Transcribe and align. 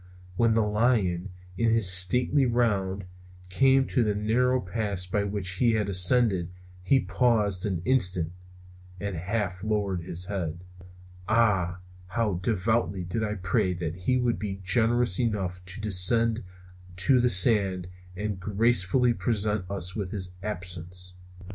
When 0.35 0.55
the 0.55 0.63
lion, 0.63 1.29
in 1.59 1.69
his 1.69 1.87
stately 1.87 2.47
round, 2.47 3.05
came 3.49 3.85
to 3.89 4.03
the 4.03 4.15
narrow 4.15 4.59
pass 4.59 5.05
by 5.05 5.25
which 5.25 5.47
he 5.57 5.73
had 5.73 5.89
ascended 5.89 6.49
he 6.81 6.99
paused 7.01 7.67
an 7.67 7.83
instant, 7.85 8.31
and 8.99 9.15
half 9.15 9.63
lowered 9.63 10.01
his 10.01 10.25
head. 10.25 10.63
Ah, 11.29 11.81
how 12.07 12.39
devoutly 12.41 13.01
I 13.01 13.03
did 13.03 13.43
pray 13.43 13.75
that 13.75 13.93
he 13.95 14.17
would 14.17 14.39
be 14.39 14.59
generous 14.63 15.19
enough 15.19 15.63
to 15.65 15.79
descend 15.79 16.41
to 16.95 17.19
the 17.21 17.29
sands 17.29 17.87
and 18.15 18.39
gracefully 18.39 19.13
present 19.13 19.69
us 19.69 19.95
with 19.95 20.09
his 20.09 20.31
absence. 20.41 21.13